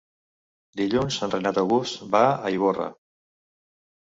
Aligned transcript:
Dilluns 0.79 1.17
en 1.27 1.33
Renat 1.35 1.59
August 1.65 2.01
va 2.17 2.23
a 2.47 2.53
Ivorra. 2.57 2.89